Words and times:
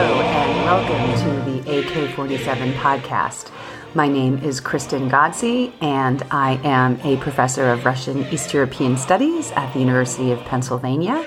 and 0.00 0.64
welcome 0.64 1.14
to 1.20 1.50
the 1.50 1.78
AK 1.78 2.14
47 2.14 2.72
podcast. 2.72 3.50
My 3.94 4.08
name 4.08 4.38
is 4.38 4.58
Kristen 4.58 5.10
Ghodsee, 5.10 5.74
and 5.82 6.22
I 6.30 6.52
am 6.64 6.98
a 7.04 7.18
professor 7.18 7.68
of 7.68 7.84
Russian 7.84 8.24
East 8.32 8.54
European 8.54 8.96
Studies 8.96 9.50
at 9.52 9.70
the 9.74 9.80
University 9.80 10.32
of 10.32 10.38
Pennsylvania 10.46 11.26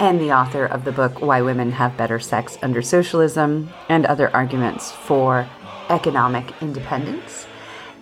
and 0.00 0.20
the 0.20 0.32
author 0.32 0.66
of 0.66 0.84
the 0.84 0.92
book 0.92 1.22
Why 1.22 1.40
Women 1.40 1.72
Have 1.72 1.96
Better 1.96 2.20
Sex 2.20 2.58
Under 2.60 2.82
Socialism 2.82 3.70
and 3.88 4.04
Other 4.04 4.28
Arguments 4.36 4.92
for 4.92 5.48
Economic 5.88 6.52
Independence. 6.60 7.46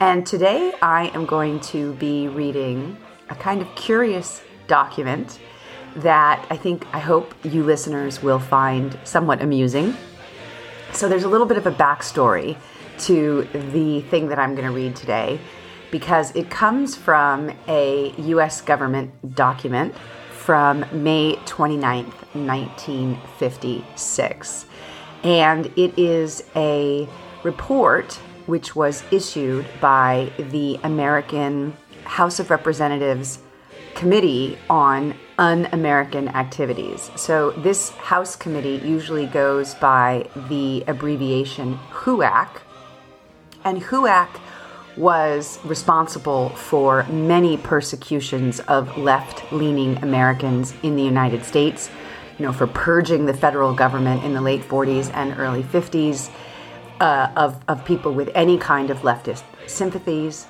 And 0.00 0.26
today 0.26 0.74
I 0.82 1.12
am 1.14 1.26
going 1.26 1.60
to 1.60 1.92
be 1.94 2.26
reading 2.26 2.96
a 3.30 3.36
kind 3.36 3.62
of 3.62 3.72
curious 3.76 4.42
document 4.66 5.38
that 5.94 6.44
I 6.50 6.56
think, 6.56 6.86
I 6.92 6.98
hope 6.98 7.34
you 7.44 7.62
listeners 7.62 8.20
will 8.20 8.40
find 8.40 8.98
somewhat 9.04 9.42
amusing. 9.42 9.96
So 10.92 11.08
there's 11.08 11.24
a 11.24 11.28
little 11.28 11.46
bit 11.46 11.58
of 11.58 11.66
a 11.66 11.72
backstory 11.72 12.56
to 13.00 13.46
the 13.72 14.00
thing 14.02 14.28
that 14.28 14.38
I'm 14.38 14.54
going 14.54 14.66
to 14.66 14.74
read 14.74 14.94
today 14.96 15.38
because 15.90 16.34
it 16.34 16.50
comes 16.50 16.96
from 16.96 17.50
a 17.66 18.14
US 18.18 18.60
government 18.60 19.34
document 19.34 19.94
from 20.30 20.84
May 20.92 21.36
29th, 21.44 22.12
1956. 22.34 24.66
And 25.22 25.66
it 25.76 25.96
is 25.98 26.44
a 26.56 27.06
report 27.42 28.14
which 28.46 28.74
was 28.74 29.04
issued 29.12 29.66
by 29.80 30.32
the 30.38 30.80
American 30.82 31.76
House 32.04 32.40
of 32.40 32.48
Representatives 32.50 33.40
Committee 33.94 34.58
on 34.70 35.14
Un 35.38 35.68
American 35.72 36.28
Activities. 36.28 37.10
So, 37.16 37.52
this 37.52 37.90
House 37.90 38.34
committee 38.34 38.80
usually 38.84 39.26
goes 39.26 39.74
by 39.74 40.28
the 40.48 40.82
abbreviation 40.88 41.78
HUAC, 41.92 42.48
and 43.64 43.80
HUAC 43.80 44.28
was 44.96 45.60
responsible 45.64 46.48
for 46.50 47.04
many 47.04 47.56
persecutions 47.56 48.58
of 48.60 48.98
left 48.98 49.52
leaning 49.52 49.96
Americans 49.98 50.74
in 50.82 50.96
the 50.96 51.02
United 51.04 51.44
States, 51.44 51.88
you 52.36 52.44
know, 52.44 52.52
for 52.52 52.66
purging 52.66 53.26
the 53.26 53.34
federal 53.34 53.72
government 53.72 54.24
in 54.24 54.34
the 54.34 54.40
late 54.40 54.62
40s 54.62 55.10
and 55.14 55.38
early 55.38 55.62
50s 55.62 56.30
uh, 57.00 57.30
of, 57.36 57.62
of 57.68 57.84
people 57.84 58.12
with 58.12 58.28
any 58.34 58.58
kind 58.58 58.90
of 58.90 58.98
leftist 58.98 59.44
sympathies. 59.66 60.46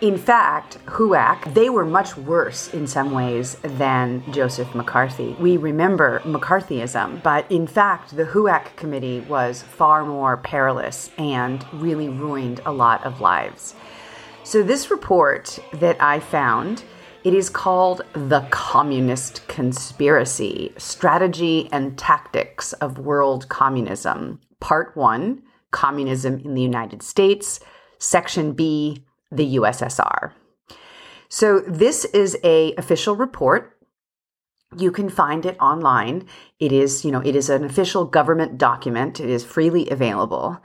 In 0.00 0.16
fact, 0.16 0.78
HUAC, 0.86 1.54
they 1.54 1.68
were 1.68 1.84
much 1.84 2.16
worse 2.16 2.72
in 2.72 2.86
some 2.86 3.10
ways 3.10 3.56
than 3.62 4.22
Joseph 4.32 4.72
McCarthy. 4.72 5.34
We 5.40 5.56
remember 5.56 6.20
McCarthyism, 6.20 7.20
but 7.24 7.50
in 7.50 7.66
fact, 7.66 8.16
the 8.16 8.26
HUAC 8.26 8.76
committee 8.76 9.18
was 9.28 9.62
far 9.62 10.04
more 10.04 10.36
perilous 10.36 11.10
and 11.18 11.66
really 11.72 12.08
ruined 12.08 12.60
a 12.64 12.70
lot 12.70 13.04
of 13.04 13.20
lives. 13.20 13.74
So 14.44 14.62
this 14.62 14.88
report 14.88 15.58
that 15.72 16.00
I 16.00 16.20
found, 16.20 16.84
it 17.24 17.34
is 17.34 17.50
called 17.50 18.02
The 18.12 18.46
Communist 18.52 19.48
Conspiracy: 19.48 20.72
Strategy 20.78 21.68
and 21.72 21.98
Tactics 21.98 22.72
of 22.74 23.00
World 23.00 23.48
Communism, 23.48 24.38
Part 24.60 24.96
1, 24.96 25.42
Communism 25.72 26.38
in 26.38 26.54
the 26.54 26.62
United 26.62 27.02
States, 27.02 27.58
Section 27.98 28.52
B, 28.52 29.04
the 29.30 29.56
USSR. 29.56 30.32
So 31.28 31.60
this 31.60 32.04
is 32.06 32.38
a 32.42 32.74
official 32.76 33.14
report. 33.14 33.76
You 34.76 34.90
can 34.90 35.08
find 35.08 35.46
it 35.46 35.56
online. 35.60 36.26
It 36.58 36.72
is, 36.72 37.04
you 37.04 37.10
know, 37.10 37.20
it 37.20 37.36
is 37.36 37.50
an 37.50 37.64
official 37.64 38.04
government 38.04 38.58
document. 38.58 39.20
It 39.20 39.30
is 39.30 39.44
freely 39.44 39.88
available. 39.90 40.58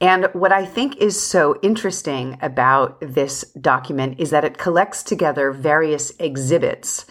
And 0.00 0.28
what 0.32 0.52
I 0.52 0.64
think 0.64 0.96
is 0.96 1.20
so 1.20 1.58
interesting 1.62 2.36
about 2.42 2.98
this 3.00 3.44
document 3.60 4.18
is 4.18 4.30
that 4.30 4.44
it 4.44 4.58
collects 4.58 5.02
together 5.02 5.52
various 5.52 6.12
exhibits 6.18 7.06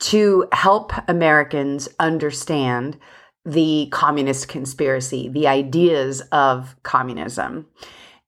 to 0.00 0.48
help 0.52 0.92
Americans 1.08 1.88
understand 2.00 2.98
the 3.44 3.88
communist 3.92 4.48
conspiracy, 4.48 5.28
the 5.28 5.46
ideas 5.46 6.20
of 6.32 6.74
communism 6.82 7.66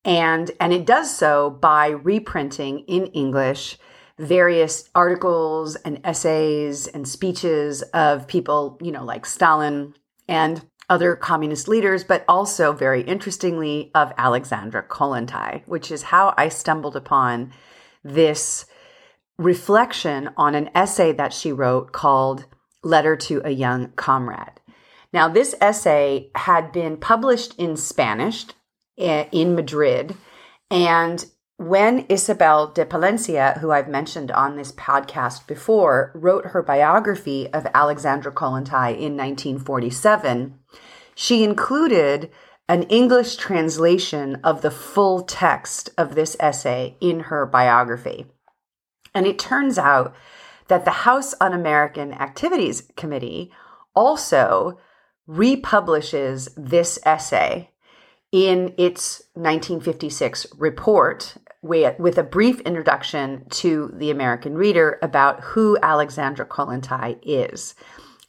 and 0.04 0.50
and 0.60 0.72
it 0.72 0.84
does 0.84 1.14
so 1.14 1.50
by 1.50 1.88
reprinting 1.88 2.80
in 2.80 3.06
english 3.08 3.78
various 4.18 4.88
articles 4.94 5.76
and 5.76 6.00
essays 6.04 6.86
and 6.86 7.08
speeches 7.08 7.82
of 7.94 8.26
people 8.26 8.78
you 8.80 8.92
know 8.92 9.04
like 9.04 9.26
stalin 9.26 9.94
and 10.28 10.64
other 10.90 11.16
communist 11.16 11.66
leaders 11.66 12.04
but 12.04 12.24
also 12.28 12.72
very 12.72 13.02
interestingly 13.02 13.90
of 13.94 14.12
alexandra 14.18 14.82
kollontai 14.82 15.62
which 15.66 15.90
is 15.90 16.04
how 16.04 16.34
i 16.36 16.48
stumbled 16.48 16.96
upon 16.96 17.52
this 18.04 18.66
reflection 19.38 20.30
on 20.36 20.54
an 20.54 20.70
essay 20.74 21.12
that 21.12 21.32
she 21.32 21.50
wrote 21.50 21.92
called 21.92 22.44
letter 22.82 23.16
to 23.16 23.40
a 23.44 23.50
young 23.50 23.90
comrade. 23.92 24.60
Now 25.12 25.28
this 25.28 25.54
essay 25.60 26.30
had 26.34 26.72
been 26.72 26.96
published 26.96 27.54
in 27.58 27.76
spanish 27.76 28.46
Eh, 28.96 29.26
in 29.32 29.56
Madrid. 29.56 30.14
And 30.70 31.26
when 31.56 32.06
Isabel 32.08 32.68
de 32.68 32.84
Palencia, 32.84 33.58
who 33.58 33.72
I've 33.72 33.88
mentioned 33.88 34.30
on 34.30 34.56
this 34.56 34.70
podcast 34.70 35.48
before, 35.48 36.12
wrote 36.14 36.46
her 36.46 36.62
biography 36.62 37.48
of 37.52 37.66
Alexandra 37.74 38.32
Kollontai 38.32 38.92
in 38.92 39.16
1947, 39.16 40.58
she 41.16 41.42
included 41.42 42.30
an 42.68 42.84
English 42.84 43.34
translation 43.36 44.36
of 44.44 44.62
the 44.62 44.70
full 44.70 45.22
text 45.22 45.90
of 45.98 46.14
this 46.14 46.36
essay 46.38 46.96
in 47.00 47.20
her 47.20 47.46
biography. 47.46 48.26
And 49.12 49.26
it 49.26 49.40
turns 49.40 49.76
out 49.76 50.14
that 50.68 50.84
the 50.84 50.90
House 50.90 51.34
Un 51.40 51.52
American 51.52 52.12
Activities 52.12 52.88
Committee 52.96 53.52
also 53.94 54.78
republishes 55.26 56.48
this 56.56 56.98
essay 57.04 57.70
in 58.34 58.74
its 58.76 59.22
1956 59.34 60.48
report 60.58 61.36
with 61.62 62.18
a 62.18 62.22
brief 62.24 62.58
introduction 62.62 63.46
to 63.48 63.94
the 63.94 64.10
American 64.10 64.56
reader 64.56 64.98
about 65.02 65.40
who 65.40 65.78
Alexandra 65.80 66.44
Kollontai 66.44 67.16
is. 67.22 67.76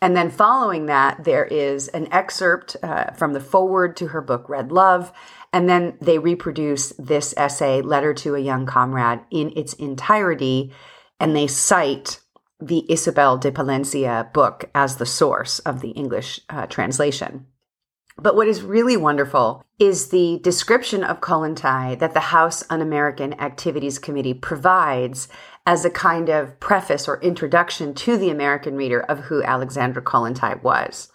And 0.04 0.16
then 0.16 0.30
following 0.30 0.86
that, 0.86 1.24
there 1.24 1.46
is 1.46 1.88
an 1.88 2.08
excerpt 2.14 2.78
uh, 2.84 3.14
from 3.14 3.34
the 3.34 3.40
foreword 3.40 3.98
to 3.98 4.10
her 4.10 4.22
book, 4.22 4.48
Red 4.48 4.72
Love. 4.72 5.12
And 5.52 5.68
then 5.68 5.98
they 6.00 6.20
reproduce 6.20 6.90
this 7.00 7.34
essay, 7.36 7.82
Letter 7.82 8.14
to 8.14 8.36
a 8.36 8.40
Young 8.40 8.68
Comrade, 8.68 9.22
in 9.32 9.52
its 9.56 9.74
entirety. 9.74 10.72
And 11.20 11.36
they 11.36 11.48
cite 11.48 12.20
the 12.62 12.86
Isabel 12.92 13.38
de 13.38 13.52
Palencia 13.52 14.32
book 14.34 14.70
as 14.76 14.98
the 14.98 15.06
source 15.08 15.58
of 15.60 15.82
the 15.82 15.92
English 15.92 16.42
uh, 16.48 16.68
translation. 16.68 17.48
But 18.18 18.36
what 18.36 18.48
is 18.48 18.62
really 18.62 18.96
wonderful 18.96 19.66
is 19.78 20.08
the 20.08 20.40
description 20.42 21.04
of 21.04 21.20
Kollontai 21.20 22.00
that 22.00 22.14
the 22.14 22.20
House 22.22 22.64
Un 22.70 22.82
American 22.82 23.40
Activities 23.42 24.00
Committee 24.00 24.34
provides 24.34 25.28
as 25.66 25.84
a 25.84 25.90
kind 25.90 26.30
of 26.30 26.58
preface 26.62 27.08
or 27.10 27.22
introduction 27.22 27.94
to 27.94 28.18
the 28.18 28.30
American 28.30 28.76
reader 28.76 29.02
of 29.02 29.20
who 29.20 29.44
Alexandra 29.44 30.02
Kollontai 30.02 30.64
was. 30.64 31.12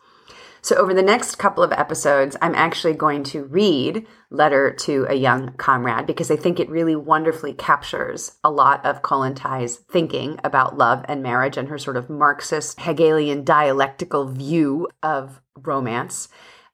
So, 0.62 0.76
over 0.76 0.92
the 0.92 1.02
next 1.02 1.36
couple 1.36 1.64
of 1.64 1.72
episodes, 1.72 2.36
I'm 2.42 2.54
actually 2.54 2.92
going 2.92 3.24
to 3.24 3.44
read 3.44 4.06
Letter 4.30 4.70
to 4.80 5.06
a 5.08 5.14
Young 5.14 5.54
Comrade 5.54 6.06
because 6.06 6.30
I 6.30 6.36
think 6.36 6.60
it 6.60 6.68
really 6.68 6.94
wonderfully 6.94 7.54
captures 7.54 8.32
a 8.44 8.50
lot 8.50 8.84
of 8.84 9.00
Kollontai's 9.00 9.76
thinking 9.76 10.38
about 10.44 10.76
love 10.76 11.02
and 11.08 11.22
marriage 11.22 11.56
and 11.56 11.68
her 11.68 11.78
sort 11.78 11.96
of 11.96 12.10
Marxist 12.10 12.78
Hegelian 12.78 13.42
dialectical 13.42 14.26
view 14.26 14.86
of 15.02 15.40
romance 15.56 16.28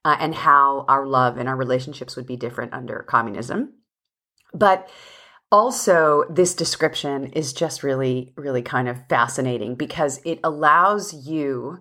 uh, 0.06 0.17
and 0.20 0.37
how 0.37 0.85
our 0.87 1.05
love 1.05 1.37
and 1.37 1.49
our 1.49 1.56
relationships 1.56 2.14
would 2.14 2.29
be 2.29 2.37
different 2.37 2.73
under 2.73 3.05
communism. 3.08 3.73
But 4.55 4.88
also, 5.50 6.23
this 6.31 6.55
description 6.55 7.25
is 7.32 7.53
just 7.53 7.82
really, 7.82 8.32
really 8.37 8.62
kind 8.62 8.88
of 8.88 9.05
fascinating 9.08 9.75
because 9.75 10.20
it 10.25 10.38
allows 10.44 11.26
you 11.26 11.81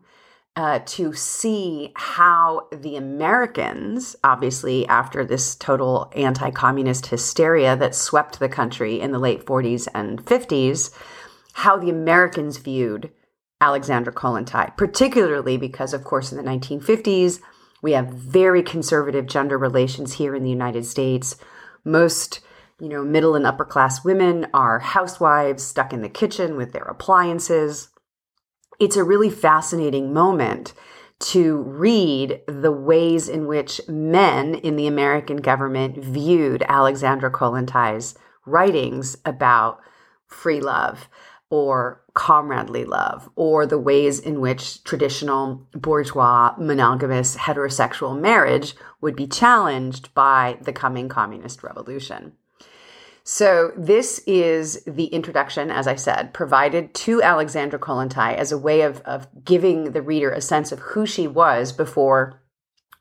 uh, 0.56 0.80
to 0.88 1.14
see 1.14 1.92
how 1.96 2.68
the 2.72 2.96
Americans, 2.96 4.16
obviously, 4.24 4.88
after 4.88 5.24
this 5.24 5.56
total 5.56 6.12
anti 6.16 6.50
communist 6.50 7.06
hysteria 7.08 7.76
that 7.76 7.94
swept 7.94 8.40
the 8.40 8.50
country 8.50 9.00
in 9.00 9.12
the 9.12 9.20
late 9.20 9.46
40s 9.46 9.88
and 9.94 10.26
50s, 10.26 10.90
how 11.54 11.78
the 11.78 11.92
Americans 11.92 12.58
viewed 12.58 13.12
Alexandra 13.62 14.12
Kollontai, 14.12 14.76
particularly 14.78 15.58
because, 15.58 15.94
of 15.94 16.04
course, 16.04 16.32
in 16.32 16.40
the 16.40 16.44
1950s, 16.44 17.40
we 17.86 17.92
have 17.92 18.08
very 18.08 18.64
conservative 18.64 19.28
gender 19.28 19.60
relations 19.60 20.14
here 20.14 20.34
in 20.34 20.42
the 20.42 20.50
United 20.50 20.88
States. 20.88 21.36
Most, 21.84 22.40
you 22.80 22.90
know, 22.90 23.04
middle 23.04 23.36
and 23.36 23.46
upper 23.46 23.64
class 23.64 24.04
women 24.04 24.48
are 24.56 24.80
housewives 24.80 25.62
stuck 25.62 25.94
in 25.94 26.02
the 26.02 26.10
kitchen 26.10 26.58
with 26.58 26.74
their 26.74 26.86
appliances. 26.86 27.90
It's 28.80 28.98
a 28.98 29.04
really 29.04 29.30
fascinating 29.30 30.12
moment 30.12 30.74
to 31.20 31.58
read 31.58 32.42
the 32.48 32.72
ways 32.72 33.30
in 33.30 33.46
which 33.46 33.80
men 33.88 34.56
in 34.56 34.78
the 34.78 34.88
American 34.88 35.38
government 35.38 36.04
viewed 36.04 36.64
Alexandra 36.68 37.30
Kollontai's 37.30 38.16
writings 38.48 39.16
about 39.26 39.78
free 40.26 40.60
love 40.60 41.08
or 41.50 42.02
comradely 42.14 42.86
love, 42.86 43.30
or 43.36 43.66
the 43.66 43.78
ways 43.78 44.20
in 44.20 44.42
which 44.42 44.84
traditional 44.84 45.68
bourgeois 45.74 46.54
monogamous 46.58 47.36
heterosexual 47.36 48.20
marriage 48.20 48.76
would 49.02 49.16
be 49.16 49.28
challenged 49.28 50.14
by 50.14 50.58
the 50.62 50.74
coming 50.74 51.08
communist 51.08 51.62
revolution. 51.62 52.34
So, 53.28 53.72
this 53.76 54.20
is 54.28 54.84
the 54.86 55.06
introduction, 55.06 55.72
as 55.72 55.88
I 55.88 55.96
said, 55.96 56.32
provided 56.32 56.94
to 56.94 57.24
Alexandra 57.24 57.80
Kollontai 57.80 58.36
as 58.36 58.52
a 58.52 58.58
way 58.58 58.82
of, 58.82 59.02
of 59.02 59.28
giving 59.44 59.94
the 59.94 60.02
reader 60.04 60.30
a 60.30 60.42
sense 60.42 60.72
of 60.72 60.80
who 60.80 61.08
she 61.08 61.28
was 61.28 61.72
before 61.72 62.40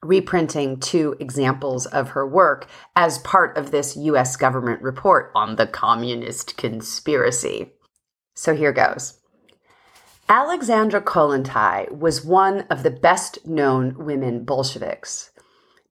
reprinting 0.03 0.81
two 0.81 1.15
examples 1.19 1.85
of 1.87 2.11
her 2.11 2.27
work 2.27 2.67
as 2.97 3.19
part 3.19 3.57
of 3.57 3.71
this 3.71 3.97
US 3.97 4.37
government 4.37 4.81
report 4.83 5.31
on 5.35 5.57
the 5.57 5.67
communist 5.67 6.57
conspiracy. 6.57 7.73
So 8.35 8.55
here 8.55 8.73
goes. 8.73 9.21
Alexandra 10.29 11.03
Kollontai 11.03 11.91
was 11.91 12.25
one 12.25 12.63
of 12.71 12.83
the 12.83 12.91
best 12.91 13.47
known 13.47 13.95
women 14.05 14.45
Bolsheviks. 14.45 15.31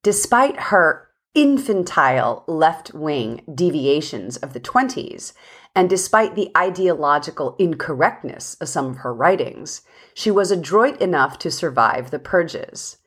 Despite 0.01 0.59
her 0.59 1.09
infantile 1.35 2.43
left 2.47 2.93
wing 2.93 3.41
deviations 3.53 4.37
of 4.37 4.53
the 4.53 4.59
20s, 4.59 5.33
and 5.75 5.89
despite 5.89 6.35
the 6.35 6.51
ideological 6.55 7.55
incorrectness 7.57 8.55
of 8.55 8.69
some 8.69 8.87
of 8.87 8.97
her 8.97 9.13
writings, 9.13 9.81
she 10.13 10.29
was 10.29 10.51
adroit 10.51 11.01
enough 11.01 11.39
to 11.39 11.49
survive 11.49 12.11
the 12.11 12.19
purges. 12.19 12.97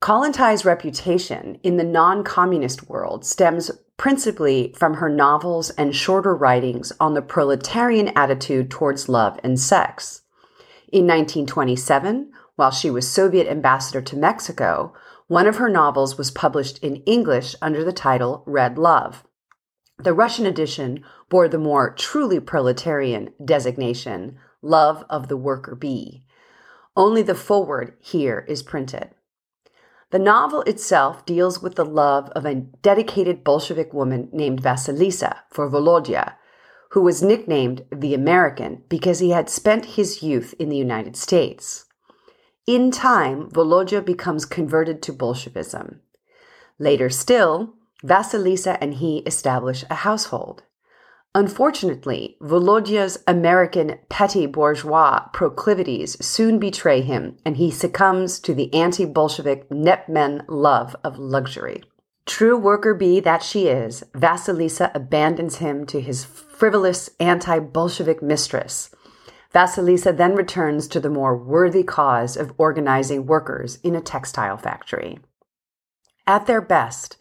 Kollontai's 0.00 0.64
reputation 0.64 1.58
in 1.64 1.76
the 1.76 1.84
non 1.84 2.22
communist 2.22 2.88
world 2.88 3.24
stems 3.24 3.70
principally 3.96 4.72
from 4.76 4.94
her 4.94 5.08
novels 5.08 5.70
and 5.70 5.94
shorter 5.94 6.36
writings 6.36 6.92
on 7.00 7.14
the 7.14 7.22
proletarian 7.22 8.08
attitude 8.16 8.70
towards 8.70 9.08
love 9.08 9.40
and 9.42 9.58
sex. 9.58 10.22
In 10.92 11.04
1927, 11.04 12.30
while 12.54 12.70
she 12.70 12.90
was 12.90 13.10
Soviet 13.10 13.48
ambassador 13.48 14.00
to 14.00 14.16
Mexico, 14.16 14.94
one 15.26 15.48
of 15.48 15.56
her 15.56 15.68
novels 15.68 16.16
was 16.16 16.30
published 16.30 16.78
in 16.78 17.02
English 17.02 17.56
under 17.60 17.82
the 17.82 17.92
title 17.92 18.44
Red 18.46 18.78
Love. 18.78 19.24
The 19.98 20.14
Russian 20.14 20.46
edition 20.46 21.04
bore 21.28 21.48
the 21.48 21.58
more 21.58 21.92
truly 21.92 22.38
proletarian 22.38 23.30
designation, 23.44 24.38
Love 24.62 25.04
of 25.10 25.26
the 25.26 25.36
Worker 25.36 25.74
Bee. 25.74 26.22
Only 26.96 27.22
the 27.22 27.34
foreword 27.34 27.96
here 28.00 28.46
is 28.48 28.62
printed. 28.62 29.10
The 30.10 30.18
novel 30.18 30.62
itself 30.62 31.26
deals 31.26 31.60
with 31.60 31.74
the 31.74 31.84
love 31.84 32.30
of 32.30 32.46
a 32.46 32.54
dedicated 32.54 33.44
Bolshevik 33.44 33.92
woman 33.92 34.30
named 34.32 34.62
Vasilisa 34.62 35.40
for 35.50 35.68
Volodya, 35.68 36.34
who 36.92 37.02
was 37.02 37.22
nicknamed 37.22 37.84
the 37.92 38.14
American 38.14 38.84
because 38.88 39.18
he 39.18 39.30
had 39.30 39.50
spent 39.50 39.96
his 39.96 40.22
youth 40.22 40.54
in 40.58 40.70
the 40.70 40.76
United 40.76 41.14
States. 41.16 41.84
In 42.66 42.90
time, 42.90 43.50
Volodya 43.50 44.00
becomes 44.04 44.46
converted 44.46 45.02
to 45.02 45.12
Bolshevism. 45.12 46.00
Later 46.78 47.10
still, 47.10 47.74
Vasilisa 48.02 48.78
and 48.80 48.94
he 48.94 49.18
establish 49.18 49.84
a 49.90 49.96
household. 49.96 50.62
Unfortunately, 51.34 52.36
Volodya's 52.40 53.22
American 53.26 53.98
petty 54.08 54.46
bourgeois 54.46 55.20
proclivities 55.32 56.24
soon 56.24 56.58
betray 56.58 57.02
him, 57.02 57.36
and 57.44 57.58
he 57.58 57.70
succumbs 57.70 58.40
to 58.40 58.54
the 58.54 58.72
anti 58.72 59.04
Bolshevik 59.04 59.70
Nepmen 59.70 60.44
love 60.48 60.96
of 61.04 61.18
luxury. 61.18 61.82
True 62.24 62.56
worker 62.56 62.94
bee 62.94 63.20
that 63.20 63.42
she 63.42 63.68
is, 63.68 64.04
Vasilisa 64.14 64.90
abandons 64.94 65.56
him 65.56 65.86
to 65.86 66.00
his 66.00 66.24
frivolous 66.24 67.10
anti 67.20 67.58
Bolshevik 67.58 68.22
mistress. 68.22 68.90
Vasilisa 69.54 70.16
then 70.16 70.34
returns 70.34 70.88
to 70.88 71.00
the 71.00 71.10
more 71.10 71.36
worthy 71.36 71.82
cause 71.82 72.36
of 72.36 72.52
organizing 72.58 73.26
workers 73.26 73.76
in 73.82 73.94
a 73.94 74.00
textile 74.00 74.56
factory. 74.56 75.18
At 76.26 76.46
their 76.46 76.60
best, 76.60 77.16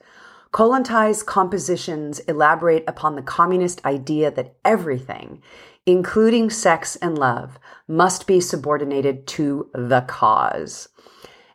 Kollontai's 0.52 1.24
compositions 1.24 2.20
elaborate 2.20 2.84
upon 2.88 3.16
the 3.16 3.22
communist 3.22 3.84
idea 3.86 4.32
that 4.32 4.56
everything, 4.64 5.42
including 5.86 6.50
sex 6.50 6.96
and 6.98 7.18
love, 7.18 7.60
must 7.88 8.28
be 8.28 8.40
subordinated 8.40 9.28
to 9.28 9.70
the 9.74 10.02
cause. 10.08 10.90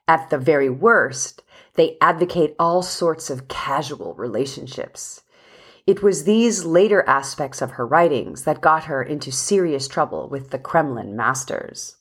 At 0.07 0.31
the 0.31 0.39
very 0.39 0.69
worst, 0.69 1.43
they 1.75 1.97
advocate 2.01 2.55
all 2.59 2.83
sorts 2.83 3.31
of 3.31 3.49
casual 3.49 4.15
relationships. 4.15 5.23
It 5.87 6.03
was 6.03 6.25
these 6.25 6.65
later 6.65 7.03
aspects 7.09 7.63
of 7.63 7.73
her 7.73 7.87
writings 7.87 8.45
that 8.45 8.61
got 8.61 8.85
her 8.85 9.03
into 9.03 9.33
serious 9.33 9.89
trouble 9.89 10.29
with 10.29 10.51
the 10.51 10.59
Kremlin 10.59 11.17
masters. 11.17 11.97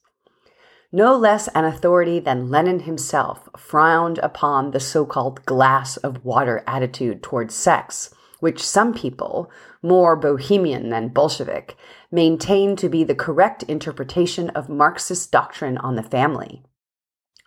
No 0.94 1.16
less 1.16 1.48
an 1.50 1.64
authority 1.64 2.20
than 2.20 2.50
Lenin 2.50 2.82
himself 2.82 3.48
frowned 3.56 4.18
upon 4.18 4.72
the 4.72 4.80
so 4.80 5.06
called 5.06 5.46
glass 5.46 5.96
of 5.98 6.26
water 6.26 6.64
attitude 6.68 7.24
towards 7.24 7.56
sex, 7.56 8.14
which 8.42 8.62
some 8.62 8.94
people, 8.94 9.50
more 9.82 10.18
bohemian 10.18 10.90
than 10.90 11.08
Bolshevik, 11.08 11.78
maintain 12.12 12.76
to 12.76 12.90
be 12.90 13.06
the 13.06 13.16
correct 13.16 13.64
interpretation 13.64 14.50
of 14.50 14.68
Marxist 14.68 15.32
doctrine 15.32 15.78
on 15.78 15.96
the 15.96 16.04
family. 16.04 16.62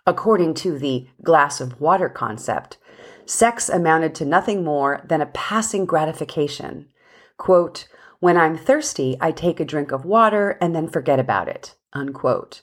According 0.06 0.54
to 0.54 0.78
the 0.78 1.08
glass 1.22 1.60
of 1.60 1.80
water 1.80 2.08
concept, 2.08 2.78
sex 3.26 3.68
amounted 3.68 4.14
to 4.14 4.24
nothing 4.24 4.64
more 4.64 5.02
than 5.06 5.20
a 5.20 5.26
passing 5.26 5.84
gratification. 5.84 6.88
Quote, 7.36 7.88
when 8.20 8.38
I'm 8.38 8.56
thirsty, 8.56 9.18
I 9.20 9.32
take 9.32 9.60
a 9.60 9.66
drink 9.66 9.92
of 9.92 10.06
water 10.06 10.56
and 10.62 10.74
then 10.74 10.88
forget 10.88 11.18
about 11.18 11.48
it. 11.48 11.74
Unquote. 11.92 12.62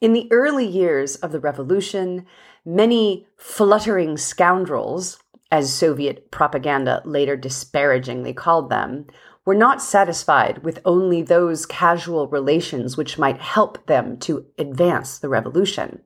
In 0.00 0.14
the 0.14 0.28
early 0.32 0.66
years 0.66 1.16
of 1.16 1.30
the 1.30 1.40
revolution, 1.40 2.24
many 2.64 3.26
fluttering 3.36 4.16
scoundrels, 4.16 5.18
as 5.52 5.74
Soviet 5.74 6.30
propaganda 6.30 7.02
later 7.04 7.36
disparagingly 7.36 8.32
called 8.32 8.70
them, 8.70 9.06
were 9.44 9.54
not 9.54 9.82
satisfied 9.82 10.64
with 10.64 10.80
only 10.86 11.20
those 11.20 11.66
casual 11.66 12.28
relations 12.28 12.96
which 12.96 13.18
might 13.18 13.42
help 13.42 13.86
them 13.86 14.16
to 14.18 14.46
advance 14.58 15.18
the 15.18 15.28
revolution. 15.28 16.00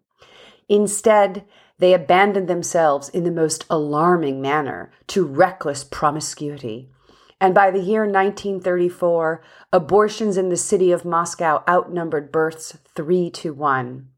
Instead, 0.69 1.45
they 1.79 1.95
abandoned 1.95 2.49
themselves 2.49 3.09
in 3.09 3.23
the 3.23 3.31
most 3.31 3.65
alarming 3.71 4.41
manner 4.41 4.91
to 5.09 5.25
reckless 5.25 5.85
promiscuity, 5.85 6.91
and 7.41 7.55
by 7.55 7.71
the 7.71 7.81
year 7.81 8.03
1934, 8.03 9.43
abortions 9.73 10.37
in 10.37 10.49
the 10.49 10.57
city 10.57 10.93
of 10.93 11.05
Moscow 11.05 11.63
outnumbered 11.69 12.31
births 12.31 12.79
three 12.95 13.31
to 13.31 13.53
one. 13.53 14.09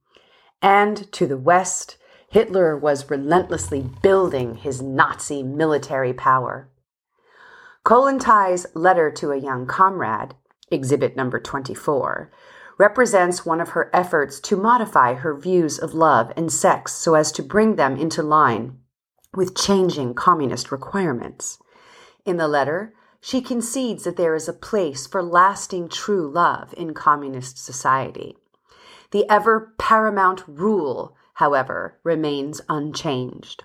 And 0.63 1.11
to 1.13 1.27
the 1.27 1.39
west, 1.39 1.97
Hitler 2.29 2.77
was 2.77 3.11
relentlessly 3.11 3.85
building 4.03 4.57
his 4.57 4.83
Nazi 4.83 5.43
military 5.43 6.13
power. 6.13 6.69
Kollontai's 7.85 8.67
letter 8.75 9.11
to 9.13 9.31
a 9.31 9.39
young 9.39 9.67
comrade, 9.67 10.35
exhibit 10.71 11.17
number 11.17 11.39
24, 11.39 12.33
represents 12.79 13.47
one 13.47 13.61
of 13.61 13.71
her 13.71 13.91
efforts 13.95 14.41
to 14.41 14.57
modify 14.57 15.15
her 15.15 15.35
views 15.35 15.79
of 15.79 15.95
love 15.95 16.33
and 16.37 16.53
sex 16.53 16.93
so 16.93 17.15
as 17.15 17.33
to 17.33 17.43
bring 17.43 17.77
them 17.77 17.97
into 17.97 18.23
line 18.23 18.79
with 19.35 19.57
changing 19.57 20.15
communist 20.15 20.73
requirements. 20.73 21.59
In 22.25 22.37
the 22.39 22.49
letter, 22.49 22.93
she 23.27 23.41
concedes 23.41 24.05
that 24.05 24.17
there 24.17 24.37
is 24.37 24.47
a 24.47 24.53
place 24.53 25.05
for 25.05 25.21
lasting 25.21 25.89
true 25.89 26.31
love 26.31 26.73
in 26.77 26.95
communist 26.95 27.59
society. 27.59 28.37
The 29.11 29.29
ever 29.29 29.75
paramount 29.79 30.45
rule, 30.47 31.17
however, 31.35 31.99
remains 32.05 32.61
unchanged. 32.69 33.65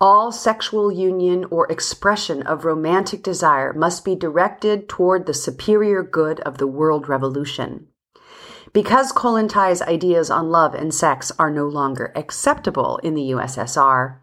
All 0.00 0.32
sexual 0.32 0.90
union 0.90 1.44
or 1.48 1.70
expression 1.70 2.42
of 2.42 2.64
romantic 2.64 3.22
desire 3.22 3.72
must 3.72 4.04
be 4.04 4.16
directed 4.16 4.88
toward 4.88 5.26
the 5.26 5.34
superior 5.34 6.02
good 6.02 6.40
of 6.40 6.58
the 6.58 6.66
world 6.66 7.08
revolution. 7.08 7.86
Because 8.72 9.12
Kollontai's 9.12 9.80
ideas 9.80 10.28
on 10.28 10.50
love 10.50 10.74
and 10.74 10.92
sex 10.92 11.30
are 11.38 11.52
no 11.52 11.68
longer 11.68 12.10
acceptable 12.16 12.96
in 13.04 13.14
the 13.14 13.30
USSR, 13.30 14.16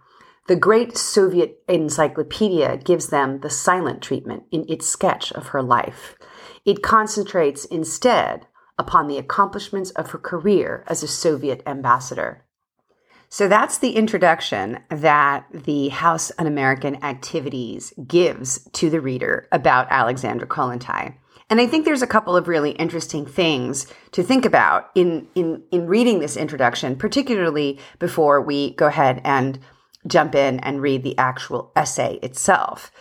the 0.47 0.55
great 0.55 0.95
Soviet 0.97 1.63
encyclopedia 1.67 2.77
gives 2.77 3.07
them 3.07 3.39
the 3.39 3.49
silent 3.49 4.01
treatment 4.01 4.43
in 4.51 4.65
its 4.69 4.87
sketch 4.87 5.31
of 5.31 5.47
her 5.47 5.63
life. 5.63 6.15
It 6.65 6.83
concentrates 6.83 7.65
instead 7.65 8.45
upon 8.77 9.07
the 9.07 9.17
accomplishments 9.17 9.89
of 9.91 10.11
her 10.11 10.17
career 10.19 10.83
as 10.87 11.01
a 11.01 11.07
Soviet 11.07 11.63
ambassador. 11.65 12.45
So 13.29 13.47
that's 13.47 13.79
the 13.79 13.95
introduction 13.95 14.79
that 14.89 15.45
the 15.51 15.89
House 15.89 16.31
Un 16.37 16.45
American 16.45 17.03
Activities 17.03 17.93
gives 18.07 18.63
to 18.73 18.89
the 18.89 19.01
reader 19.01 19.47
about 19.51 19.87
Alexandra 19.89 20.47
Kollontai. 20.47 21.15
And 21.49 21.59
I 21.61 21.67
think 21.67 21.85
there's 21.85 22.01
a 22.01 22.07
couple 22.07 22.35
of 22.35 22.47
really 22.47 22.71
interesting 22.71 23.25
things 23.25 23.87
to 24.11 24.23
think 24.23 24.45
about 24.45 24.89
in, 24.95 25.27
in, 25.35 25.63
in 25.71 25.87
reading 25.87 26.19
this 26.19 26.37
introduction, 26.37 26.95
particularly 26.95 27.79
before 27.99 28.41
we 28.41 28.73
go 28.75 28.87
ahead 28.87 29.21
and 29.23 29.59
jump 30.07 30.35
in 30.35 30.59
and 30.59 30.81
read 30.81 31.03
the 31.03 31.17
actual 31.17 31.71
essay 31.75 32.19
itself. 32.21 32.91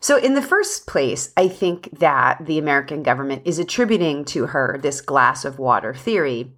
So, 0.00 0.16
in 0.16 0.34
the 0.34 0.42
first 0.42 0.86
place, 0.86 1.32
I 1.36 1.46
think 1.46 1.98
that 2.00 2.44
the 2.44 2.58
American 2.58 3.02
government 3.02 3.42
is 3.44 3.60
attributing 3.60 4.24
to 4.26 4.46
her 4.46 4.78
this 4.82 5.00
glass 5.00 5.44
of 5.44 5.60
water 5.60 5.94
theory 5.94 6.52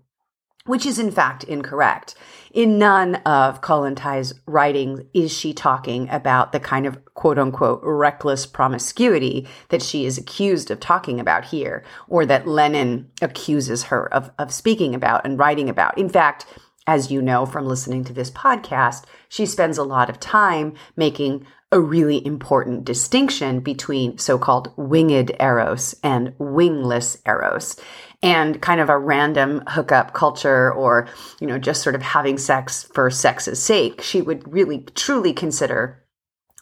which 0.67 0.87
is 0.87 0.99
in 0.99 1.11
fact 1.11 1.45
incorrect. 1.45 2.15
In 2.53 2.79
none 2.79 3.17
of 3.17 3.61
Kollontai's 3.61 4.33
writings 4.47 5.01
is 5.13 5.33
she 5.33 5.53
talking 5.53 6.09
about 6.09 6.53
the 6.53 6.61
kind 6.61 6.87
of 6.87 7.05
quote 7.15 7.39
unquote 7.39 7.81
reckless 7.83 8.47
promiscuity 8.47 9.47
that 9.69 9.83
she 9.83 10.07
is 10.07 10.17
accused 10.17 10.71
of 10.71 10.81
talking 10.81 11.21
about 11.21 11.47
here, 11.47 11.85
or 12.09 12.25
that 12.25 12.47
Lenin 12.47 13.11
accuses 13.21 13.85
her 13.85 14.13
of, 14.13 14.31
of 14.39 14.53
speaking 14.53 14.95
about 14.95 15.25
and 15.25 15.39
writing 15.39 15.69
about. 15.69 15.99
In 15.99 16.09
fact, 16.09 16.47
as 16.87 17.11
you 17.11 17.23
know 17.23 17.47
from 17.47 17.67
listening 17.67 18.05
to 18.05 18.13
this 18.13 18.31
podcast, 18.31 19.05
she 19.29 19.47
spends 19.47 19.79
a 19.79 19.85
lot 19.85 20.11
of 20.11 20.21
time 20.21 20.75
making 20.97 21.47
a 21.73 21.81
really 21.81 22.25
important 22.25 22.85
distinction 22.85 23.59
between 23.59 24.17
so 24.17 24.39
called 24.39 24.73
winged 24.77 25.33
eros 25.41 25.95
and 26.05 26.33
wingless 26.39 27.17
eros 27.27 27.77
and 28.23 28.63
kind 28.63 28.81
of 28.81 28.89
a 28.89 28.99
random 28.99 29.63
hookup 29.69 30.15
culture 30.15 30.73
or, 30.73 31.09
you 31.41 31.47
know, 31.47 31.59
just 31.59 31.83
sort 31.83 31.95
of 31.95 32.03
having 32.03 32.39
sex 32.39 32.85
for 32.95 33.11
sex's 33.11 33.61
sake. 33.61 34.01
She 34.03 34.23
would 34.23 34.51
really 34.53 34.87
truly 34.95 35.33
consider 35.33 36.05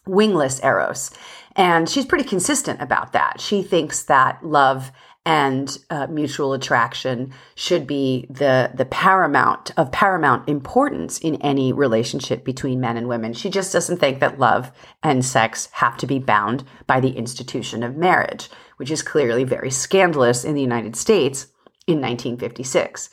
wingless 0.06 0.60
eros. 0.64 1.10
And 1.54 1.88
she's 1.88 2.06
pretty 2.06 2.24
consistent 2.24 2.80
about 2.80 3.12
that. 3.12 3.40
She 3.40 3.62
thinks 3.62 4.04
that 4.04 4.42
love 4.42 4.90
and 5.24 5.78
uh, 5.88 6.08
mutual 6.08 6.52
attraction 6.52 7.32
should 7.54 7.86
be 7.86 8.26
the 8.28 8.70
the 8.74 8.84
paramount 8.84 9.70
of 9.76 9.92
paramount 9.92 10.48
importance 10.48 11.18
in 11.18 11.36
any 11.36 11.72
relationship 11.72 12.44
between 12.44 12.80
men 12.80 12.96
and 12.96 13.08
women. 13.08 13.32
She 13.32 13.48
just 13.48 13.72
doesn't 13.72 13.98
think 13.98 14.18
that 14.18 14.40
love 14.40 14.72
and 15.02 15.24
sex 15.24 15.68
have 15.72 15.96
to 15.98 16.06
be 16.06 16.18
bound 16.18 16.64
by 16.86 16.98
the 16.98 17.16
institution 17.16 17.82
of 17.82 17.96
marriage, 17.96 18.50
which 18.78 18.90
is 18.90 19.02
clearly 19.02 19.44
very 19.44 19.70
scandalous 19.70 20.44
in 20.44 20.54
the 20.54 20.60
United 20.60 20.96
States 20.96 21.46
in 21.86 22.00
1956. 22.00 23.10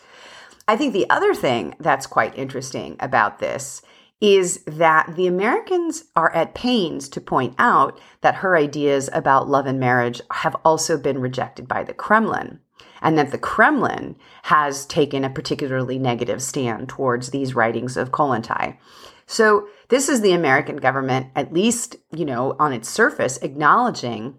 I 0.67 0.75
think 0.75 0.93
the 0.93 1.09
other 1.09 1.33
thing 1.33 1.75
that's 1.79 2.07
quite 2.07 2.37
interesting 2.37 2.95
about 2.99 3.39
this 3.39 3.81
is 4.21 4.63
that 4.65 5.15
the 5.15 5.27
Americans 5.27 6.03
are 6.15 6.33
at 6.33 6.53
pains 6.53 7.07
to 7.09 7.21
point 7.21 7.55
out 7.57 7.99
that 8.21 8.35
her 8.35 8.57
ideas 8.57 9.09
about 9.13 9.47
love 9.47 9.65
and 9.65 9.79
marriage 9.79 10.21
have 10.31 10.55
also 10.65 10.97
been 10.97 11.19
rejected 11.19 11.67
by 11.67 11.83
the 11.83 11.93
Kremlin, 11.93 12.59
and 13.01 13.17
that 13.17 13.31
the 13.31 13.37
Kremlin 13.37 14.17
has 14.43 14.85
taken 14.85 15.23
a 15.23 15.29
particularly 15.29 15.97
negative 15.97 16.41
stand 16.41 16.89
towards 16.89 17.29
these 17.29 17.55
writings 17.55 17.95
of 17.95 18.11
Kollontai. 18.11 18.77
So 19.25 19.67
this 19.87 20.09
is 20.09 20.21
the 20.21 20.33
American 20.33 20.77
government, 20.77 21.27
at 21.35 21.53
least, 21.53 21.95
you 22.11 22.25
know, 22.25 22.55
on 22.59 22.73
its 22.73 22.89
surface, 22.89 23.37
acknowledging 23.37 24.35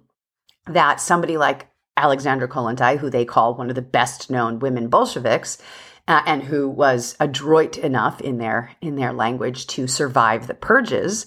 that 0.66 1.00
somebody 1.00 1.38
like 1.38 1.68
Alexandra 1.96 2.48
Kollontai, 2.48 2.98
who 2.98 3.08
they 3.08 3.24
call 3.24 3.54
one 3.54 3.70
of 3.70 3.76
the 3.76 3.82
best 3.82 4.30
known 4.30 4.58
women 4.58 4.88
Bolsheviks, 4.88 5.58
uh, 6.10 6.22
and 6.26 6.42
who 6.42 6.68
was 6.68 7.14
adroit 7.20 7.78
enough 7.78 8.20
in 8.20 8.38
their 8.38 8.72
in 8.80 8.96
their 8.96 9.12
language 9.12 9.68
to 9.68 9.86
survive 9.86 10.48
the 10.48 10.54
purges 10.54 11.24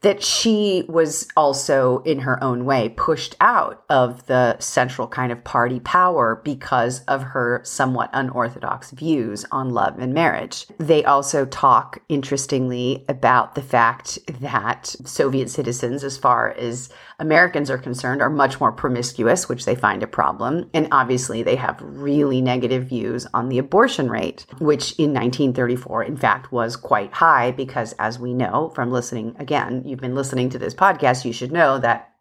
that 0.00 0.22
she 0.22 0.84
was 0.88 1.28
also 1.36 1.98
in 2.00 2.20
her 2.20 2.42
own 2.42 2.64
way 2.64 2.88
pushed 2.88 3.36
out 3.40 3.84
of 3.88 4.26
the 4.26 4.58
central 4.58 5.06
kind 5.06 5.30
of 5.30 5.44
party 5.44 5.78
power 5.80 6.40
because 6.44 7.04
of 7.04 7.22
her 7.22 7.60
somewhat 7.62 8.10
unorthodox 8.12 8.90
views 8.90 9.44
on 9.52 9.70
love 9.70 9.98
and 9.98 10.12
marriage. 10.12 10.66
They 10.78 11.04
also 11.04 11.44
talk 11.44 12.02
interestingly 12.08 13.04
about 13.08 13.54
the 13.54 13.62
fact 13.62 14.18
that 14.40 14.86
Soviet 15.04 15.50
citizens 15.50 16.02
as 16.02 16.18
far 16.18 16.50
as 16.50 16.88
Americans 17.22 17.70
are 17.70 17.78
concerned, 17.78 18.20
are 18.20 18.28
much 18.28 18.58
more 18.58 18.72
promiscuous, 18.72 19.48
which 19.48 19.64
they 19.64 19.76
find 19.76 20.02
a 20.02 20.08
problem. 20.08 20.68
And 20.74 20.88
obviously, 20.90 21.44
they 21.44 21.54
have 21.54 21.80
really 21.80 22.42
negative 22.42 22.88
views 22.88 23.28
on 23.32 23.48
the 23.48 23.58
abortion 23.58 24.10
rate, 24.10 24.44
which 24.58 24.98
in 24.98 25.14
1934, 25.14 26.02
in 26.02 26.16
fact, 26.16 26.50
was 26.50 26.74
quite 26.74 27.12
high 27.12 27.52
because, 27.52 27.92
as 27.92 28.18
we 28.18 28.34
know 28.34 28.70
from 28.74 28.90
listening 28.90 29.36
again, 29.38 29.84
you've 29.86 30.00
been 30.00 30.16
listening 30.16 30.50
to 30.50 30.58
this 30.58 30.74
podcast, 30.74 31.24
you 31.24 31.32
should 31.32 31.52
know 31.52 31.78
that 31.78 32.12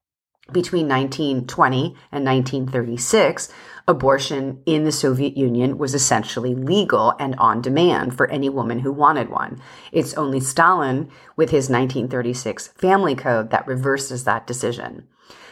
between 0.52 0.88
1920 0.88 1.96
and 2.12 2.24
1936, 2.24 3.52
abortion 3.88 4.62
in 4.66 4.84
the 4.84 4.92
Soviet 4.92 5.38
Union 5.38 5.78
was 5.78 5.94
essentially 5.94 6.56
legal 6.56 7.14
and 7.20 7.36
on 7.36 7.62
demand 7.62 8.16
for 8.16 8.30
any 8.30 8.50
woman 8.50 8.80
who 8.80 8.92
wanted 8.92 9.30
one. 9.30 9.62
It's 9.92 10.14
only 10.16 10.40
Stalin, 10.40 11.10
with 11.36 11.50
his 11.50 11.70
1936 11.70 12.70
family 12.70 13.16
code, 13.16 13.50
that 13.52 13.68
reverses 13.68 14.24
that 14.24 14.48
decision. 14.48 15.08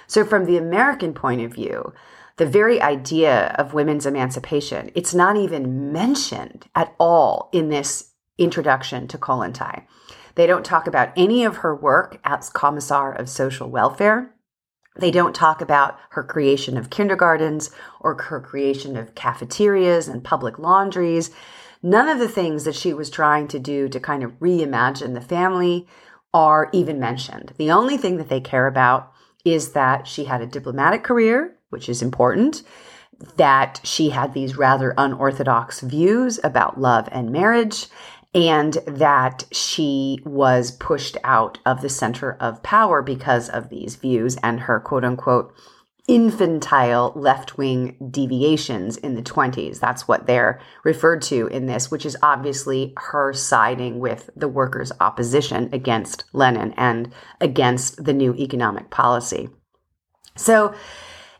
So, 0.07 0.25
from 0.25 0.45
the 0.45 0.57
American 0.57 1.13
point 1.13 1.41
of 1.41 1.53
view, 1.53 1.93
the 2.37 2.45
very 2.45 2.81
idea 2.81 3.53
of 3.57 3.73
women's 3.73 4.05
emancipation, 4.05 4.91
it's 4.95 5.13
not 5.13 5.35
even 5.35 5.91
mentioned 5.91 6.67
at 6.73 6.95
all 6.97 7.49
in 7.51 7.69
this 7.69 8.11
introduction 8.37 9.07
to 9.09 9.17
Kollontai. 9.17 9.83
They 10.35 10.47
don't 10.47 10.65
talk 10.65 10.87
about 10.87 11.11
any 11.17 11.43
of 11.43 11.57
her 11.57 11.75
work 11.75 12.19
as 12.23 12.49
Commissar 12.49 13.11
of 13.13 13.29
Social 13.29 13.69
Welfare. 13.69 14.33
They 14.99 15.11
don't 15.11 15.35
talk 15.35 15.61
about 15.61 15.97
her 16.11 16.23
creation 16.23 16.77
of 16.77 16.89
kindergartens 16.89 17.71
or 17.99 18.21
her 18.21 18.39
creation 18.41 18.97
of 18.97 19.15
cafeterias 19.15 20.07
and 20.07 20.23
public 20.23 20.59
laundries. 20.59 21.31
None 21.81 22.09
of 22.09 22.19
the 22.19 22.27
things 22.27 22.65
that 22.65 22.75
she 22.75 22.93
was 22.93 23.09
trying 23.09 23.47
to 23.49 23.59
do 23.59 23.87
to 23.87 23.99
kind 23.99 24.23
of 24.23 24.37
reimagine 24.39 25.13
the 25.13 25.21
family 25.21 25.87
are 26.33 26.69
even 26.73 26.99
mentioned. 26.99 27.53
The 27.57 27.71
only 27.71 27.97
thing 27.97 28.17
that 28.17 28.29
they 28.29 28.41
care 28.41 28.67
about 28.67 29.11
is 29.45 29.71
that 29.71 30.05
she 30.05 30.25
had 30.25 30.41
a 30.41 30.47
diplomatic 30.47 31.03
career, 31.03 31.55
which 31.69 31.87
is 31.87 32.01
important, 32.01 32.63
that 33.37 33.79
she 33.83 34.09
had 34.09 34.33
these 34.33 34.57
rather 34.57 34.93
unorthodox 34.97 35.81
views 35.81 36.39
about 36.43 36.79
love 36.79 37.07
and 37.11 37.31
marriage, 37.31 37.87
and 38.33 38.73
that 38.85 39.45
she 39.51 40.19
was 40.23 40.71
pushed 40.71 41.17
out 41.23 41.57
of 41.65 41.81
the 41.81 41.89
center 41.89 42.33
of 42.39 42.61
power 42.61 43.01
because 43.01 43.49
of 43.49 43.69
these 43.69 43.95
views 43.95 44.37
and 44.43 44.61
her 44.61 44.79
quote 44.79 45.03
unquote 45.03 45.53
infantile 46.07 47.13
left 47.15 47.55
wing 47.57 47.95
deviations 48.09 48.97
in 48.97 49.13
the 49.13 49.21
20s. 49.21 49.79
That's 49.79 50.07
what 50.07 50.25
they're 50.25 50.59
referred 50.83 51.21
to 51.23 51.45
in 51.47 51.67
this, 51.67 51.91
which 51.91 52.03
is 52.03 52.17
obviously 52.23 52.93
her 52.97 53.31
siding 53.31 53.99
with 53.99 54.29
the 54.35 54.47
workers' 54.47 54.91
opposition 54.99 55.69
against 55.71 56.23
Lenin 56.33 56.73
and 56.77 57.13
against 57.39 58.03
the 58.03 58.13
new 58.13 58.33
economic 58.33 58.89
policy. 58.89 59.49
So 60.35 60.73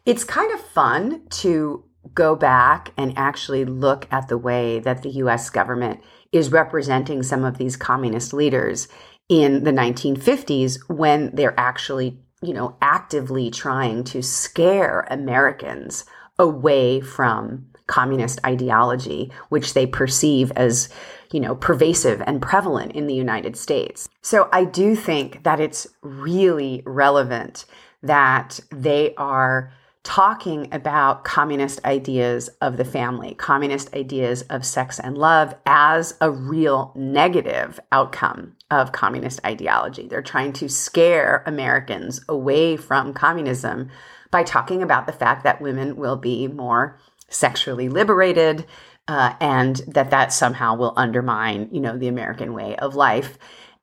it's 0.05 0.24
kind 0.24 0.53
of 0.53 0.62
fun 0.62 1.24
to 1.29 1.84
go 2.13 2.36
back 2.36 2.93
and 2.96 3.17
actually 3.17 3.65
look 3.65 4.08
at 4.12 4.27
the 4.27 4.38
way 4.38 4.79
that 4.79 5.01
the 5.01 5.10
US 5.10 5.50
government 5.50 6.00
is 6.31 6.51
representing 6.51 7.24
some 7.24 7.43
of 7.43 7.57
these 7.57 7.75
communist 7.75 8.33
leaders 8.33 8.88
in 9.29 9.63
the 9.63 9.71
1950s 9.71 10.79
when 10.89 11.36
they're 11.36 11.59
actually, 11.59 12.19
you 12.41 12.53
know, 12.53 12.75
actively 12.81 13.50
trying 13.50 14.03
to 14.03 14.21
scare 14.21 15.07
Americans 15.09 16.05
away 16.38 17.01
from 17.01 17.65
communist 17.88 18.39
ideology, 18.45 19.31
which 19.50 19.74
they 19.74 19.86
perceive 19.86 20.51
as, 20.55 20.89
you 21.31 21.39
know, 21.39 21.55
pervasive 21.55 22.21
and 22.25 22.41
prevalent 22.41 22.91
in 22.93 23.07
the 23.07 23.15
United 23.15 23.57
States. 23.57 24.07
So 24.21 24.48
I 24.53 24.63
do 24.63 24.95
think 24.95 25.43
that 25.43 25.59
it's 25.59 25.88
really 26.01 26.83
relevant 26.86 27.65
that 28.03 28.59
they 28.71 29.13
are 29.15 29.74
talking 30.03 30.68
about 30.72 31.24
communist 31.24 31.84
ideas 31.84 32.50
of 32.62 32.77
the 32.77 32.86
family, 32.86 33.36
communist 33.36 33.94
ideas 33.94 34.44
of 34.44 34.65
sex 34.65 35.00
and 35.00 35.18
love 35.18 35.53
as 35.65 36.15
a 36.22 36.32
real 36.32 36.94
negative 36.96 37.79
outcome 37.91 38.56
of 38.72 38.91
communist 38.91 39.39
ideology. 39.46 40.08
They're 40.08 40.22
trying 40.22 40.53
to 40.53 40.70
scare 40.70 41.44
Americans 41.46 42.22
away 42.29 42.77
from 42.77 43.13
communism 43.13 43.89
by 44.32 44.44
talking 44.44 44.82
about 44.82 45.06
the 45.06 45.13
fact 45.13 45.44
that 45.44 45.62
women 45.62 45.96
will 45.96 46.15
be 46.15 46.48
more 46.48 46.98
sexually 47.29 47.89
liberated 47.89 48.65
uh, 49.08 49.34
and 49.41 49.77
that 49.88 50.12
that 50.12 50.32
somehow 50.32 50.75
will 50.75 50.94
undermine, 50.96 51.68
you 51.72 51.82
know, 51.82 51.98
the 51.98 52.08
American 52.08 52.53
way 52.53 52.75
of 52.77 52.96
life. 52.96 53.38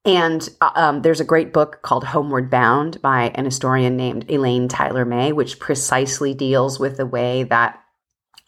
And 0.07 0.49
uh, 0.61 0.71
um, 0.77 1.03
there's 1.03 1.21
a 1.21 1.25
great 1.25 1.53
book 1.53 1.83
called 1.83 2.05
Homeward 2.05 2.49
Bound 2.49 3.03
by 3.03 3.33
an 3.35 3.45
historian 3.45 3.97
named 3.97 4.31
Elaine 4.31 4.69
Tyler 4.69 5.05
May, 5.05 5.33
which 5.33 5.59
precisely 5.59 6.33
deals 6.33 6.79
with 6.79 6.97
the 6.97 7.07
way 7.07 7.43
that 7.43 7.83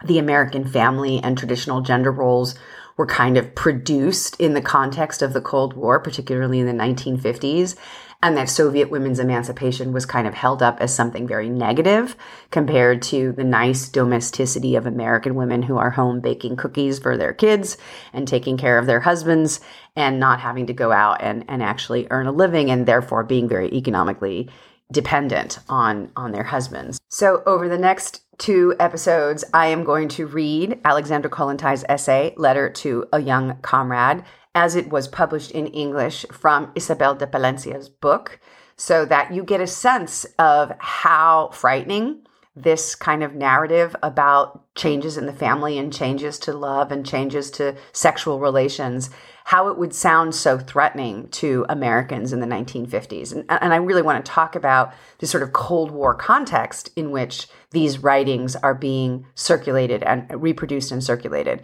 the 0.04 0.20
American 0.20 0.64
family 0.64 1.18
and 1.18 1.36
traditional 1.36 1.80
gender 1.80 2.12
roles 2.12 2.54
were 2.98 3.06
kind 3.06 3.38
of 3.38 3.54
produced 3.54 4.38
in 4.38 4.52
the 4.52 4.60
context 4.60 5.22
of 5.22 5.32
the 5.32 5.40
Cold 5.40 5.72
War, 5.72 5.98
particularly 5.98 6.58
in 6.58 6.66
the 6.66 6.72
1950s 6.72 7.76
and 8.22 8.36
that 8.36 8.48
Soviet 8.48 8.90
women's 8.90 9.20
emancipation 9.20 9.92
was 9.92 10.04
kind 10.04 10.26
of 10.26 10.34
held 10.34 10.62
up 10.62 10.80
as 10.80 10.92
something 10.92 11.26
very 11.26 11.48
negative 11.48 12.16
compared 12.50 13.00
to 13.02 13.32
the 13.32 13.44
nice 13.44 13.88
domesticity 13.88 14.74
of 14.74 14.86
American 14.86 15.36
women 15.36 15.62
who 15.62 15.76
are 15.78 15.90
home 15.90 16.20
baking 16.20 16.56
cookies 16.56 16.98
for 16.98 17.16
their 17.16 17.32
kids 17.32 17.76
and 18.12 18.26
taking 18.26 18.56
care 18.56 18.78
of 18.78 18.86
their 18.86 19.00
husbands 19.00 19.60
and 19.94 20.18
not 20.18 20.40
having 20.40 20.66
to 20.66 20.72
go 20.72 20.90
out 20.90 21.22
and, 21.22 21.44
and 21.48 21.62
actually 21.62 22.08
earn 22.10 22.26
a 22.26 22.32
living 22.32 22.70
and 22.70 22.86
therefore 22.86 23.22
being 23.22 23.48
very 23.48 23.68
economically 23.68 24.50
dependent 24.90 25.58
on 25.68 26.10
on 26.16 26.32
their 26.32 26.44
husbands. 26.44 26.98
So 27.10 27.42
over 27.46 27.68
the 27.68 27.78
next 27.78 28.22
two 28.38 28.74
episodes, 28.78 29.44
I 29.52 29.66
am 29.66 29.84
going 29.84 30.08
to 30.10 30.26
read 30.26 30.80
Alexander 30.84 31.28
Kollontai's 31.28 31.84
essay, 31.88 32.34
Letter 32.36 32.70
to 32.70 33.04
a 33.12 33.20
Young 33.20 33.58
Comrade, 33.62 34.22
as 34.54 34.74
it 34.74 34.88
was 34.88 35.08
published 35.08 35.50
in 35.50 35.66
English 35.68 36.24
from 36.32 36.72
Isabel 36.74 37.14
de 37.14 37.26
Palencia's 37.26 37.88
book, 37.88 38.40
so 38.76 39.04
that 39.04 39.32
you 39.32 39.42
get 39.42 39.60
a 39.60 39.66
sense 39.66 40.24
of 40.38 40.72
how 40.78 41.50
frightening 41.52 42.22
this 42.54 42.94
kind 42.94 43.22
of 43.22 43.34
narrative 43.34 43.94
about 44.02 44.74
changes 44.74 45.16
in 45.16 45.26
the 45.26 45.32
family 45.32 45.78
and 45.78 45.92
changes 45.92 46.38
to 46.40 46.52
love 46.52 46.90
and 46.90 47.06
changes 47.06 47.50
to 47.52 47.76
sexual 47.92 48.40
relations, 48.40 49.10
how 49.48 49.68
it 49.68 49.78
would 49.78 49.94
sound 49.94 50.34
so 50.34 50.58
threatening 50.58 51.26
to 51.28 51.64
Americans 51.70 52.34
in 52.34 52.40
the 52.40 52.46
1950s. 52.46 53.32
And, 53.32 53.46
and 53.48 53.72
I 53.72 53.76
really 53.76 54.02
want 54.02 54.22
to 54.22 54.30
talk 54.30 54.54
about 54.54 54.92
the 55.20 55.26
sort 55.26 55.42
of 55.42 55.54
Cold 55.54 55.90
War 55.90 56.14
context 56.14 56.90
in 56.96 57.12
which 57.12 57.46
these 57.70 58.00
writings 58.00 58.56
are 58.56 58.74
being 58.74 59.24
circulated 59.34 60.02
and 60.02 60.26
reproduced 60.42 60.92
and 60.92 61.02
circulated. 61.02 61.62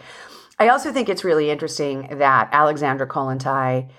I 0.58 0.68
also 0.68 0.92
think 0.92 1.10
it's 1.10 1.24
really 1.24 1.50
interesting 1.50 2.08
that 2.16 2.48
Alexandra 2.52 3.06
Kollontai 3.06 3.90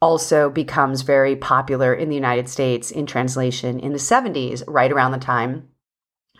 also 0.00 0.48
becomes 0.48 1.02
very 1.02 1.36
popular 1.36 1.92
in 1.92 2.08
the 2.08 2.14
United 2.14 2.48
States 2.48 2.90
in 2.90 3.04
translation 3.04 3.78
in 3.78 3.92
the 3.92 3.98
70s, 3.98 4.64
right 4.66 4.90
around 4.90 5.12
the 5.12 5.18
time, 5.18 5.68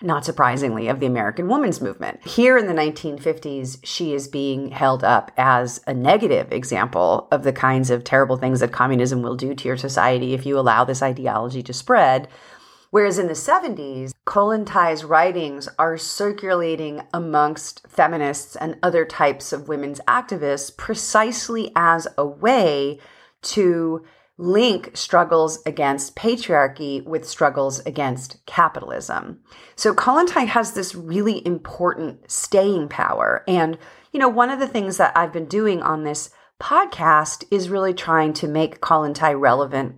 not 0.04 0.24
surprisingly, 0.24 0.88
of 0.88 1.00
the 1.00 1.06
American 1.06 1.48
women's 1.48 1.80
movement. 1.80 2.24
Here 2.26 2.56
in 2.58 2.66
the 2.66 2.74
1950s, 2.74 3.78
she 3.82 4.14
is 4.14 4.28
being 4.28 4.70
held 4.70 5.02
up 5.02 5.32
as 5.36 5.80
a 5.86 5.94
negative 5.94 6.52
example 6.52 7.26
of 7.30 7.42
the 7.42 7.52
kinds 7.52 7.90
of 7.90 8.04
terrible 8.04 8.36
things 8.36 8.60
that 8.60 8.72
communism 8.72 9.22
will 9.22 9.36
do 9.36 9.54
to 9.54 9.68
your 9.68 9.76
society 9.76 10.34
if 10.34 10.46
you 10.46 10.58
allow 10.58 10.84
this 10.84 11.02
ideology 11.02 11.62
to 11.62 11.72
spread. 11.72 12.28
Whereas 12.90 13.18
in 13.18 13.26
the 13.26 13.32
70s, 13.32 14.12
Kollontai's 14.24 15.04
writings 15.04 15.68
are 15.80 15.98
circulating 15.98 17.02
amongst 17.12 17.84
feminists 17.88 18.54
and 18.54 18.76
other 18.84 19.04
types 19.04 19.52
of 19.52 19.66
women's 19.66 20.00
activists 20.06 20.76
precisely 20.76 21.72
as 21.74 22.06
a 22.16 22.24
way 22.24 23.00
to 23.42 24.04
link 24.36 24.90
struggles 24.94 25.60
against 25.64 26.16
patriarchy 26.16 27.04
with 27.04 27.28
struggles 27.28 27.80
against 27.86 28.44
capitalism. 28.46 29.40
So 29.76 29.94
Kollontai 29.94 30.46
has 30.48 30.72
this 30.72 30.94
really 30.94 31.46
important 31.46 32.30
staying 32.30 32.88
power. 32.88 33.44
And, 33.46 33.78
you 34.12 34.18
know, 34.18 34.28
one 34.28 34.50
of 34.50 34.58
the 34.58 34.68
things 34.68 34.96
that 34.96 35.16
I've 35.16 35.32
been 35.32 35.46
doing 35.46 35.82
on 35.82 36.02
this 36.02 36.30
podcast 36.60 37.44
is 37.50 37.68
really 37.68 37.94
trying 37.94 38.32
to 38.34 38.48
make 38.48 38.80
Kollontai 38.80 39.38
relevant 39.38 39.96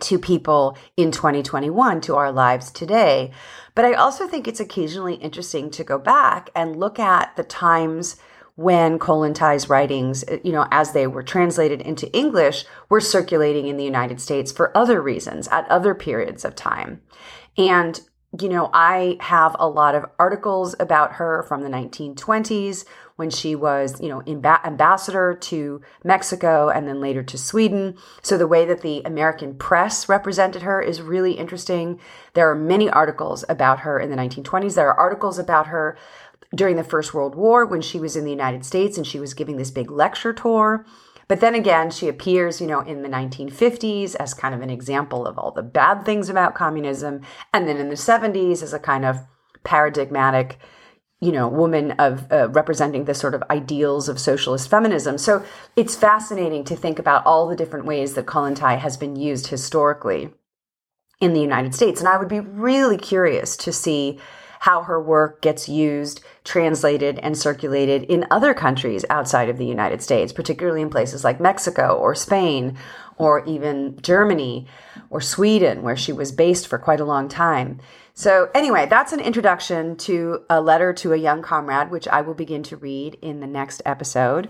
to 0.00 0.18
people 0.18 0.76
in 0.96 1.10
2021, 1.10 2.00
to 2.02 2.16
our 2.16 2.30
lives 2.30 2.70
today. 2.70 3.32
But 3.74 3.84
I 3.84 3.94
also 3.94 4.28
think 4.28 4.46
it's 4.46 4.60
occasionally 4.60 5.14
interesting 5.14 5.70
to 5.70 5.84
go 5.84 5.98
back 5.98 6.50
and 6.54 6.76
look 6.76 6.98
at 6.98 7.34
the 7.36 7.44
times 7.44 8.16
when 8.56 8.98
Kollontai's 8.98 9.68
writings, 9.68 10.24
uh, 10.24 10.38
you 10.42 10.52
know, 10.52 10.66
as 10.70 10.92
they 10.92 11.06
were 11.06 11.22
translated 11.22 11.80
into 11.80 12.12
English, 12.16 12.64
were 12.88 13.00
circulating 13.00 13.68
in 13.68 13.76
the 13.76 13.84
United 13.84 14.20
States 14.20 14.50
for 14.50 14.76
other 14.76 15.00
reasons 15.00 15.46
at 15.48 15.70
other 15.70 15.94
periods 15.94 16.44
of 16.44 16.54
time. 16.54 17.00
And 17.56 18.00
you 18.40 18.48
know, 18.48 18.70
I 18.72 19.16
have 19.20 19.56
a 19.58 19.68
lot 19.68 19.94
of 19.94 20.04
articles 20.18 20.74
about 20.78 21.14
her 21.14 21.44
from 21.44 21.62
the 21.62 21.68
1920s 21.68 22.84
when 23.16 23.30
she 23.30 23.54
was, 23.54 23.98
you 24.00 24.08
know, 24.10 24.22
ambassador 24.26 25.34
to 25.34 25.80
Mexico 26.04 26.68
and 26.68 26.86
then 26.86 27.00
later 27.00 27.22
to 27.22 27.38
Sweden. 27.38 27.96
So 28.20 28.36
the 28.36 28.46
way 28.46 28.66
that 28.66 28.82
the 28.82 29.00
American 29.04 29.54
press 29.54 30.08
represented 30.08 30.62
her 30.62 30.82
is 30.82 31.00
really 31.00 31.32
interesting. 31.32 31.98
There 32.34 32.50
are 32.50 32.54
many 32.54 32.90
articles 32.90 33.42
about 33.48 33.80
her 33.80 33.98
in 33.98 34.10
the 34.10 34.16
1920s. 34.16 34.74
There 34.74 34.88
are 34.88 34.98
articles 34.98 35.38
about 35.38 35.68
her 35.68 35.96
during 36.54 36.76
the 36.76 36.84
First 36.84 37.14
World 37.14 37.34
War 37.34 37.66
when 37.66 37.80
she 37.80 37.98
was 37.98 38.16
in 38.16 38.24
the 38.24 38.30
United 38.30 38.64
States 38.64 38.96
and 38.96 39.06
she 39.06 39.18
was 39.18 39.34
giving 39.34 39.56
this 39.56 39.70
big 39.70 39.90
lecture 39.90 40.32
tour. 40.32 40.86
But 41.28 41.40
then 41.40 41.54
again, 41.54 41.90
she 41.90 42.08
appears, 42.08 42.60
you 42.60 42.66
know, 42.66 42.80
in 42.80 43.02
the 43.02 43.08
1950s 43.08 44.14
as 44.14 44.32
kind 44.32 44.54
of 44.54 44.60
an 44.60 44.70
example 44.70 45.26
of 45.26 45.38
all 45.38 45.50
the 45.50 45.62
bad 45.62 46.04
things 46.04 46.28
about 46.28 46.54
communism. 46.54 47.22
And 47.52 47.66
then 47.66 47.78
in 47.78 47.88
the 47.88 47.96
70s 47.96 48.62
as 48.62 48.72
a 48.72 48.78
kind 48.78 49.04
of 49.04 49.18
paradigmatic, 49.64 50.58
you 51.20 51.32
know, 51.32 51.48
woman 51.48 51.92
of 51.92 52.30
uh, 52.30 52.48
representing 52.50 53.06
the 53.06 53.14
sort 53.14 53.34
of 53.34 53.42
ideals 53.50 54.08
of 54.08 54.20
socialist 54.20 54.70
feminism. 54.70 55.18
So 55.18 55.44
it's 55.74 55.96
fascinating 55.96 56.62
to 56.64 56.76
think 56.76 56.98
about 56.98 57.26
all 57.26 57.48
the 57.48 57.56
different 57.56 57.86
ways 57.86 58.14
that 58.14 58.26
Kollontai 58.26 58.78
has 58.78 58.96
been 58.96 59.16
used 59.16 59.48
historically 59.48 60.30
in 61.20 61.32
the 61.32 61.40
United 61.40 61.74
States. 61.74 62.00
And 62.00 62.08
I 62.08 62.18
would 62.18 62.28
be 62.28 62.40
really 62.40 62.98
curious 62.98 63.56
to 63.58 63.72
see 63.72 64.20
how 64.66 64.82
her 64.82 65.00
work 65.00 65.40
gets 65.42 65.68
used, 65.68 66.20
translated, 66.42 67.20
and 67.20 67.38
circulated 67.38 68.02
in 68.02 68.26
other 68.32 68.52
countries 68.52 69.04
outside 69.08 69.48
of 69.48 69.58
the 69.58 69.64
United 69.64 70.02
States, 70.02 70.32
particularly 70.32 70.82
in 70.82 70.90
places 70.90 71.22
like 71.22 71.38
Mexico 71.38 71.96
or 71.96 72.16
Spain 72.16 72.76
or 73.16 73.44
even 73.44 73.96
Germany 74.02 74.66
or 75.08 75.20
Sweden, 75.20 75.82
where 75.82 75.96
she 75.96 76.12
was 76.12 76.32
based 76.32 76.66
for 76.66 76.78
quite 76.78 76.98
a 76.98 77.04
long 77.04 77.28
time. 77.28 77.78
So, 78.12 78.50
anyway, 78.56 78.88
that's 78.90 79.12
an 79.12 79.20
introduction 79.20 79.94
to 79.98 80.42
a 80.50 80.60
letter 80.60 80.92
to 80.94 81.12
a 81.12 81.16
young 81.16 81.42
comrade, 81.42 81.92
which 81.92 82.08
I 82.08 82.22
will 82.22 82.34
begin 82.34 82.64
to 82.64 82.76
read 82.76 83.18
in 83.22 83.38
the 83.38 83.46
next 83.46 83.82
episode. 83.86 84.48